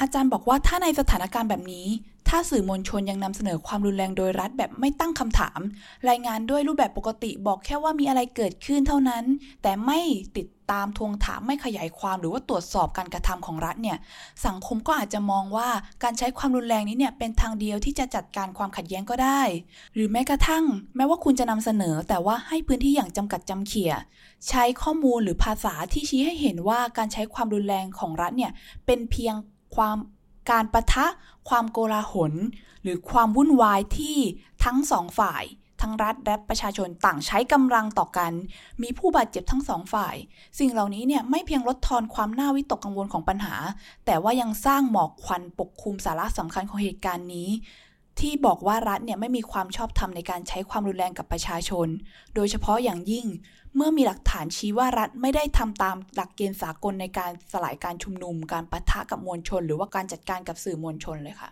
[0.00, 1.86] อาจารย์บอกว่าถ้าในสถานการณ์แบบนี้
[2.28, 5.60] ถ้าสื่อมวลชนยังนำเสนอความรุนแรงโดยรัฐแบบไม่ตั้งคำถาม
[6.08, 9.24] รายงานด้วยรูปแบบปกติบอกแค่ว่ามีอะไรเกิดขึ้นเท่านั้น
[9.62, 10.00] แต่ไม่
[10.36, 13.98] ติดตามทวงถามไม่ขยายความหรือว่าตรวจสอบการกระทำของรัฐเนี่ย
[14.46, 15.68] สังคมก็อาจจะมองว่า
[16.02, 19.42] การใช้ความรุนแรงนี้เนี่ยเป็นทางเดียวที่จะจัดการความขัดแย้งก็ได้
[19.94, 20.64] หรือแม้กระทั่ง
[20.96, 23.92] แม้ว่าคุณจะนำเสนอ แต่ว่าให้พื้นที่อย่างจำกัดจำเขี่ย
[24.48, 28.52] ใช้ข้อมูลหรือภาษาที่ชี้ให้เห็นว่าการใช้ความรุนแรงของรัฐเนี่ย
[28.86, 29.34] เป็นเพียง
[29.76, 29.96] ความ
[30.50, 31.06] การประทะ
[31.48, 32.32] ความโกลาหล
[32.82, 34.16] หรือความวุ่นวายที่
[34.64, 35.44] ทั้งสองฝ่าย
[35.82, 38.32] ทั้งรัฐและประชาชนต่างใช้กำลังต่อกัน
[38.82, 40.16] มีผู้บาดเจ็บทั้งสองฝ่าย
[40.58, 43.54] สิ่งเหล่านี้เนี่ยไม่เพียงลดทอนความน่าวิตกกังวลของปัญหา
[44.06, 47.48] แต่ว่ายังสร้างหมอกควันปกคลุมสาระสำคัญของเหตุการณ์นี้
[48.20, 51.88] ที่บอกว่ารัฐเนี่ยไม่มีความชอบธรรมในการใช้ความรุนแรงกับประชาชน
[52.34, 53.26] โดยเฉพาะอย่างยิ่ง
[53.76, 61.50] เมื่อมีหลักฐานชี้ว่ารัฐไม่ได้ทำตามหลักเกณฑ์สากลในการสลายการชุมนุม การปะทะกับมวลชน หรือว่าการจัดการกับสื่อมวลชนเลยค่ะ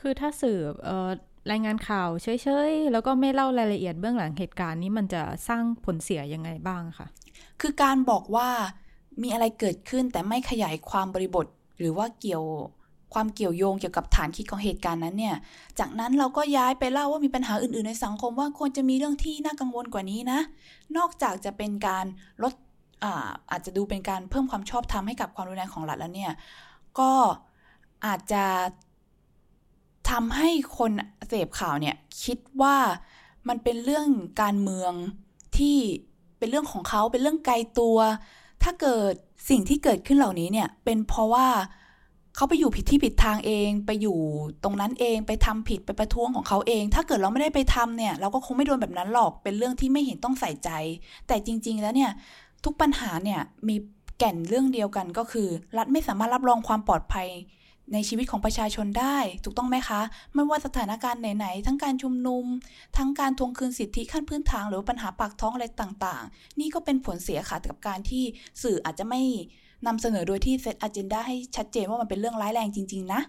[0.00, 1.10] คือถ้าสื่อเอ่อ
[1.50, 2.28] รายงานข่าวเฉ
[2.68, 7.06] ยๆ แล้วก็ไม่เล่ารายละเอียดเบื้องหลังเหตุการณ์นี้มันจะสร้างผลเสียยังไงบ้างคะ
[7.60, 8.48] คือการบอกว่า
[9.22, 11.46] มีอะไรเกิดขึ้นแต่ไม่ขยายความบริบท
[11.78, 12.44] หรือว่าเกี่ยว
[13.14, 15.36] ความเกี่ยวโยงเกี่ยวกับฐานคิดของเหตุการณ์นั้นเนี่ย
[15.78, 20.40] จากนั้นเราก็ย้ายไปเล่าว่ามีปัญหาอื่น ๆ ในสังคมว่าควรจะมีเรื่องที่น่ากังวลกว่านี้นะ
[20.96, 22.04] นอกจากจะเป็นการ
[22.42, 22.54] ลด
[23.04, 26.32] อาอาจจะดูเป็นการเพิ่มความชอบธรรมให้กับความรุนแรงของรัฐแล้วเนี่ย
[26.98, 27.12] ก็
[28.06, 28.44] อาจจะ
[30.10, 30.92] ทำให้คน
[31.28, 32.76] เสพข่าวเนี่ยคิดว่า
[33.48, 34.08] มันเป็นเรื่อง
[34.42, 34.92] การเมือง
[35.56, 35.76] ที่
[36.38, 37.98] เป็นเรื่องของเขาเป็นเรื่องไกลตัว
[38.62, 39.12] ถ้าเกิด
[39.50, 41.46] สิ่งที่เกิดขึ้นเหล่านี้เนี่ยเป็นเพราะว่า
[42.36, 44.18] เขาไปอยู่ผิดที่ผิดทางเอง ไปอยู่
[44.64, 50.70] ตรงนั้นเองไปทำผิดไปประท้วงของเขาเอง ถ้าเกิดเราไม่ได้ไปทำเนี่ย เราก็คงไม่โดนแบบนั้นหรอกเป็นเรื่องที่ไม่เห็นต้องใส่ใจ
[51.26, 52.10] แต่จริง ๆ แล้วเนี่ย
[52.64, 53.76] ทุกปัญหาเนี่ยมี
[54.18, 57.28] แก่นเรื่องเดียวกันก็คือ รัฐไม่สามารถรับรองความปลอดภัย
[57.92, 60.00] ในชีวิตของประชาชนได้ ถูกต้องไหมคะ
[60.34, 62.44] ไม่ว่าสถานการณ์ไหนๆ ทั้งการชุมนุม
[62.96, 68.24] ทั้งการทวงคืนสิทธิขั้นพื้นฐานหรือปัญหาปากท้องอะไรต่างๆ นี่ก็เป็นผลเสียค่ะกับการที่
[68.62, 69.22] สื่ออาจจะไม่
[69.86, 73.20] นำเสนอโดยที่เซตอ g e n d a ให้ชัดเจนว่ามันเป็นเรื่องร้ายแรงจริง ๆ นะ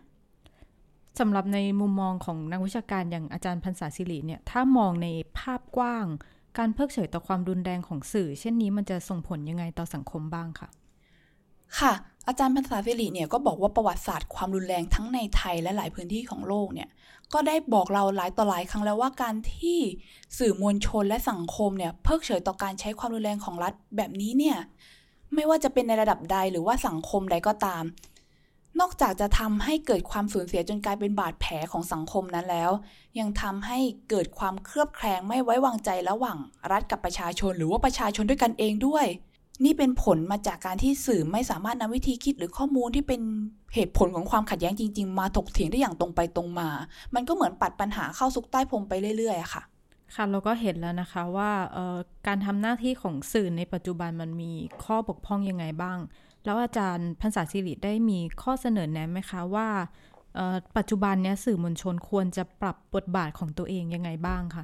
[1.20, 5.08] สำหรับในมุมมองของนักวิชาการอย่างอาจารย์พันศาศิริเนี่ย ถ้ามองใน
[5.40, 6.06] ภาพกว้าง
[6.58, 10.70] การเพิกเฉยต่อความรุนแรงของสื่อ เช่นนี้มันจะส่งผลยังไงต่อสังคมบ้างคะ
[11.80, 11.94] ค่ะ
[12.28, 16.90] อาจารย์พันศาศิริเนี่ยก็บอกว่าประวัติศาสตร์ความรุนแรงทั้งในไทยและหลายพื้นที่ของโลกเนี่ย
[17.34, 19.80] ก็ได้บอกเราหลายต่อหลายครั้งแล้วว่าการที่
[20.38, 24.58] สื่อมวลชนและสังคมเนี่ยเพิกเฉยต่อการใช้ความรุนแรงของรัฐแบบนี้เนี่ย
[25.34, 27.84] ไม่ว่าจะเป็นในระดับใดหรือว่าสังคมใดก็ตาม
[28.80, 32.72] นอกจากจะทำให้เกิดความสูญเสียจนกลายเป็นบาดแผลของสังคมนั้นแล้ว
[33.20, 36.38] ยังทำให้เกิดความเครือบแคลงไม่ไว้วางใจระหว่าง
[36.72, 39.06] รัฐกับประชาชน หรือว่าประชาชนด้วยกันเองด้วย
[39.66, 43.22] นี่เป็นผลมาจากการที่สื่อไม่สามารถนำวิธีคิดหรือข้อมูลที่เป็น
[43.74, 46.70] เหตุผลของความขัดแย้งจริง ๆ มาถกเถียงได้อย่างตรงไปตรงมา
[47.16, 49.64] มันก็เหมือนปัดปัญหาเข้าซุกใต้พรมไปเรื่อยๆค่ะ
[50.16, 51.52] ค่ะเราก็เห็นแล้วนะคะว่า
[52.28, 54.52] การทำหน้าที่ของสื่อในปัจจุบันมันมี
[54.84, 55.98] ข้อบกพร่องยังไงบ้าง
[56.46, 59.68] แล้วอาจารย์พันศาศิริได้มีข้อเสนอแนะไหมคะว่า
[60.78, 64.64] ปัจจุบันเนี้ยสื่อมวลชนควรจะปรับบทบาทของตัวเองยังไงบ้างคะ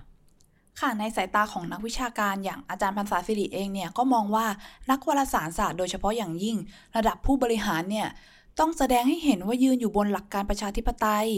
[0.79, 4.45] ค่ะในสายตาของนักวิชาการอย่างอาจารย์พันศาศิริเองเนี่ยก็มองว่า
[4.89, 6.57] นักวารสารศาสตร์โดยเฉพาะอย่างยิ่ง
[6.95, 8.07] ระดับผู้บริหารเนี่ย
[8.59, 11.29] ต้องแสดงให้เห็นว่ายืนอยู่บนหลักการประชาธิปไตย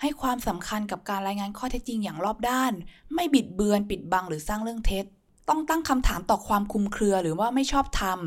[0.00, 2.72] ให้ความสำคัญกับการรายงานข้อเท็จจริงอย่างรอบด้าน
[3.14, 5.04] ไม่บิดเบือนปิดบังหรือสร้างเรื่องเท็จ
[5.48, 8.18] ต้องตั้งคำถามต่อความคุมเครือหรือว่าไม่ชอบธรรม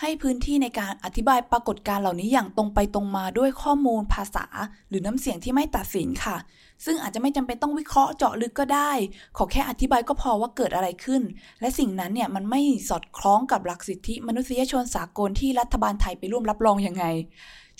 [0.00, 4.46] ให้พื้นที่ในการอธิบายปรากฏการณ์เหล่านี้อย่างตรงไปตรงมาด้วยข้อมูลภาษา
[4.88, 6.36] หรือน้ำเสียงที่ไม่ตัดสินค่ะ
[6.84, 8.92] ซึ่งอาจจะไม่จำเป็นต้องวิเคราะห์เจาะลึกก็ได้
[9.36, 11.22] ขอแค่อธิบายก็พอว่าเกิดอะไรขึ้น
[11.60, 17.04] และสิ่งนั้นเนี่ยมันไม่สอดคล้องกับหลักสิทธิมนุษยชนสากลที่รัฐบาลไทยไปร่วมรับรองยังไง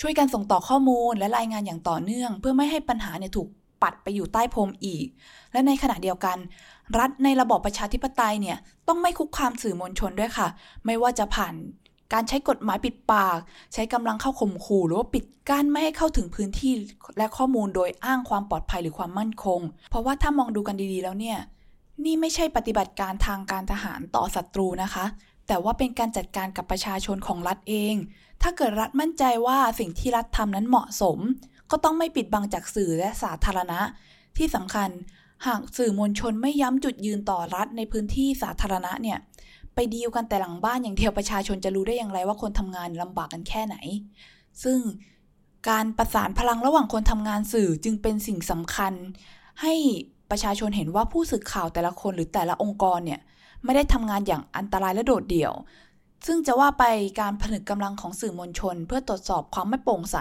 [0.00, 3.48] ช่วยกันส่งต่อข้อมูลและรายงานอย่างต่อเนื่อง เพื่อไม่ให้ปัญหาเนี่ยถูก
[3.82, 5.06] ปัดไปอยู่ใต้พรมอีก
[5.52, 6.38] และในขณะเดียวกัน
[6.98, 10.48] รัฐในระบอบประชาธิปไตยเนี่ยต้องไม่คุกคามสื่อมวลชนด้วยค่ะ
[10.86, 11.54] ไม่ว่าจะผ่าน
[12.12, 13.38] การใช้กฎหมายปิดปาก
[13.74, 16.72] ใช้กำลังเข้าข่มขู่หรือว่าปิดกั้นไม่ให้เข้าถึงพื้นที่
[17.18, 21.38] และข้อมูลโดยอ้างความปลอดภัยหรือความมั่นคง เพราะว่าถ้ามองดูกันดีๆแล้วเนี่ย
[22.04, 25.04] นี่ไม่ใช่ปฏิบัติการทางการทหารต่อศัตรูนะคะ
[25.46, 27.94] แต่ว่าเป็นการจัดการกับประชาชนของรัฐเอง
[28.42, 31.18] ถ้าเกิดรัฐมั่นใจว่าสิ่งที่รัฐทำนั้นเหมาะสม
[31.70, 33.80] ก็ต้องไม่ปิดบังจากสื่อและสาธารณะ
[34.36, 34.90] ที่สำคัญ
[35.46, 39.18] หากสื่อมวลชนไม่ย้ำจุดยืนต่อรัฐในพื้นที่สาธารณะเนี่ย
[39.74, 43.76] ไปดีลกันแต่หลังบ้านอย่างเดียวประชาชนจะรู้ได้อย่างไรว่าคนทำงานลำบากกันแค่ไหน
[44.62, 44.78] ซึ่ง
[45.68, 48.92] การประสานพลังระหว่างคนทำงานสื่อจึงเป็นสิ่งสำคัญ
[49.62, 49.74] ให้
[50.30, 53.20] ประชาชนเห็นว่าผู้สื่อข่าวแต่ละคนหรือแต่ละองค์กรเนี่ย
[53.64, 55.52] ไม่ได้ทำงานอย่างอันตรายและโดดเดี่ยว
[56.26, 56.84] ซึ่งจะว่าไป
[57.20, 60.16] การผนึกกำลังของสื่อมวลชน เพื่อตรวจสอบความไม่โปร่งใส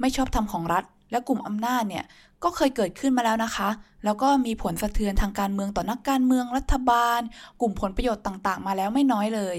[0.00, 2.04] ไม่ชอบธรรมของรัฐ และกลุ่มอำนาจเนี่ย
[2.44, 3.68] ก็เคยเกิดขึ้นมาแล้วนะคะ
[4.04, 7.20] แล้วก็มีผลสะเทือนทางการเมืองต่อนักการเมืองรัฐบาล
[7.60, 9.56] กลุ่มผลประโยชน์ต่างๆ มาแล้วไม่น้อยเลย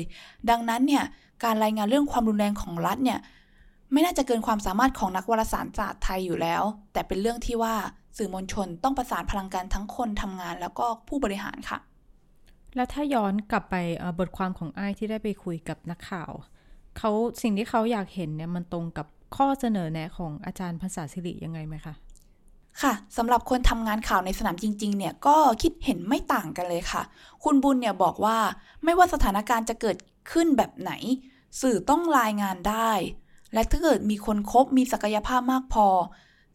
[0.49, 1.03] ดังนั้นเนี่ย
[1.43, 3.19] การรายงานเรื่องความรุนแรงของรัฐเนี่ย
[3.91, 7.73] ไม่น่าจะเกินความสามารถของนักวารสารศาสตร์ไทยอยู่แล้ว แต่เป็นเรื่องที่ว่า
[8.17, 11.79] สื่อมวลชนต้องประสานพลังกันทั้งคนทำงานแล้วก็ผู้บริหารค่ะ
[12.75, 13.75] แล้วถ้าย้อนกลับไป
[14.19, 16.31] บทความของไอ้ที่ได้ไปคุยกับนักข่าว
[16.97, 17.11] เขา
[17.41, 21.93] สิ่งที่เขาอยากเห็นเนี่ยมันตรงกับข้อเสนอแนะของอาจารย์ภาษาสิริยังไงไหมคะ
[22.81, 27.01] ค่ะสำหรับคนทำงานข่าวในสนามจริง ๆ เนี่ยก็คิดเห็นไม่ต่างกันเลยค่ะ
[27.43, 28.37] คุณบุญเนี่ยบอกว่า
[28.83, 29.97] ไม่ว่าสถานการณ์จะเกิด
[30.31, 30.91] ขึ้นแบบไหน
[31.61, 32.91] สื่อต้องรายงานได้
[33.53, 35.87] และถ้าเกิดมีคนครบมีศักยภาพมากพอ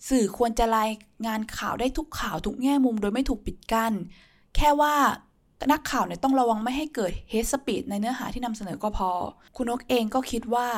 [0.09, 0.91] สื่อควรจะราย
[1.27, 3.93] งานข่าวได้ทุกข่าวทุกแง่มุมโดยไม่ถูกปิดกัน้น
[4.57, 4.95] แค่ว่า
[5.73, 9.11] นักข่าวเนี่ยต้องระวังไม่ให้เกิดเฮสปีดในเนื้อหาที่นำเสนอก็พอ
[9.57, 10.69] คุณนกเองก็คิดว่า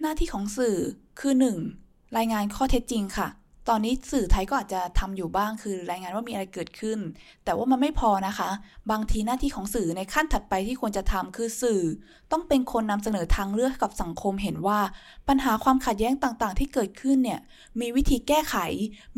[0.00, 0.78] หน้าที่ของสื่อ
[1.20, 1.32] คือ
[1.74, 2.16] 1.
[2.16, 3.28] รายงานข้อเท็จจริงค่ะ
[3.70, 6.98] ตอนนี้สื่อไทยก็อาจจะทำอยู่บ้างคือรายงานว่ามีอะไรเกิดขึ้น
[7.44, 8.50] แต่ว่ามันไม่พอนะคะ
[8.90, 11.80] บางทีหน้าที่ของสื่อในขั้นถัดไปที่ควรจะทำคือสื่อ
[12.32, 14.80] ต้องเป็นคนนำเสนอทางเลือกให้กับสังคมเห็นว่า
[15.28, 17.40] ปัญหาความขัดแย้งต่างๆ ที่เกิดขึ้นเนี่ย
[17.80, 18.56] มีวิธีแก้ไข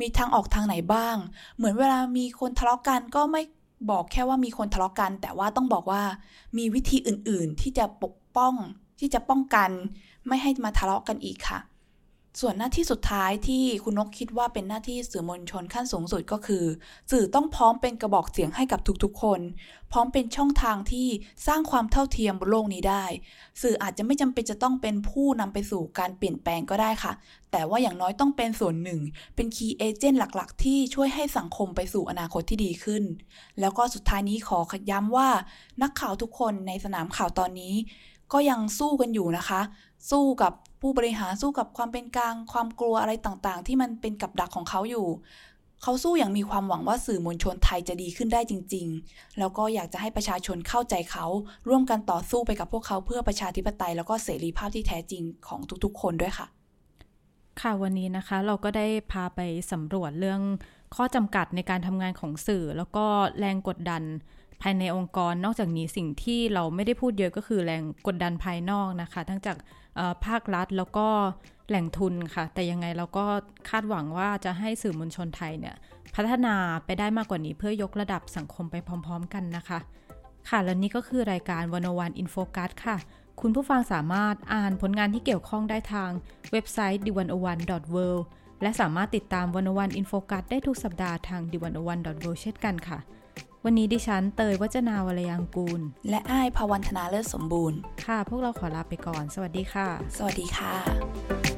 [0.00, 1.16] มีทางออกทางไหนบ้าง
[1.56, 3.42] เหมือนเวลามีคนทะเลาะกันก็ไม่
[3.90, 6.02] บอกแค่ว่ามีคนทะเลาะกัน แต่ว่าต้องบอกว่า
[6.58, 8.54] มีวิธีอื่นๆ ที่จะปกป้อง
[9.00, 9.70] ที่จะป้องกัน
[10.26, 11.58] ไม่ให้มาทะเลาะกันอีกค่ะ
[12.40, 16.64] ส่วนหน้าที่สุดท้ายที่คุณนกคิดว่าเป็นหน้าที่สื่อมวลชนขั้นสูงสุดก็คือ
[17.10, 19.40] สื่อต้องพร้อมเป็นกระบอกเสียงให้กับทุกๆ คน
[19.92, 21.08] พร้อมเป็นช่องทางที่
[21.46, 23.04] สร้างความเท่าเทียมบนโลกนี้ได้
[23.62, 27.12] สื่ออาจจะไม่จำเป็นจะต้องเป็นผู้นำไปสู่การเปลี่ยนแปลงก็ได้ค่ะ
[27.52, 29.00] แต่ว่าอย่างน้อยต้องเป็นส่วนหนึ่ง
[29.34, 33.02] เป็นคีย์เอเจนต์หลักๆ ที่ช่วยให้สังคมไปสู่อนาคตที่ดีขึ้น
[33.60, 34.58] แล้วก็สุดท้ายนี้ขอ
[34.90, 35.28] ย้ำว่า
[35.82, 37.74] นักข่าวทุกคนในสนามข่าวตอนนี้
[38.32, 39.60] ก็ยังสู้กันอยู่นะคะ
[40.10, 40.52] สู้กับ
[40.88, 45.06] ผู้บริหารสู้กับความเป็นกลาง ความกลัวอะไรต่างๆ ที่มันเป็นกับดักของเขาอยู่
[45.82, 51.26] เขาสู้อย่างมีความหวังว่าสื่อมวลชนไทยจะดีขึ้นได้จริง ๆ แล้วก็อยากจะให้ประชาชนเข้าใจเขา
[51.68, 56.46] ร่วมกันต่อสู้ไปกับพวกเขาเพื่อประชาธิปไตย แล้วก็เสรีภาพที่แท้จริงของทุกๆ คนด้วยค่ะ
[57.60, 59.40] ค่ะวันนี้นะคะเราก็ได้พาไป
[59.72, 60.40] สำรวจเรื่อง
[60.96, 63.06] ข้อจำกัดในการทำงานของสื่อ แล้วก็
[63.38, 64.02] แรงกดดัน
[64.62, 69.56] ภายในองค์กรนอกจากนี้สิ่งที่เราไม่ได้พูดเยอะก็คือแรงกดดันภายนอกนะคะ ทั้งจาก
[70.26, 71.08] ภาครัฐแล้วก็
[71.68, 73.24] แหล่งทุนค่ะ แต่ยังไงเราก็
[73.68, 75.74] คาดหวังว่าจะให้สื่อมวลชนไทยเนี่ย
[76.14, 76.54] พัฒนา
[76.84, 79.78] ไปได้มากกว่านี้เพื่อยกระดับสังคมไปพร้อม ๆ กันนะคะ
[80.48, 82.96] ค่ะและนี่ก็คือรายการวันวันอินโฟกัสค่ะ
[83.40, 86.10] คุณผู้ฟังสามารถอ่านผลงานที่เกี่ยวข้องได้ทาง
[86.52, 87.56] เว็บไซต์ d 1 0 1 w o r
[88.14, 88.20] l d
[88.62, 92.98] และสามารถติดตามวันวันอินโฟกัสได้ทุกสัปดาห์ทาง d 1 0 1 w o r l d เช่นกันค่ะ
[93.68, 101.55] วันนี้ดิฉันเตยวัจนาวรยังกูล และอ้ายภวันธนาเลิศสมบูรณ์ ค่ะ พวกเราขอลาไปก่อน สวัสดีค่ะ สวัสดีค่ะ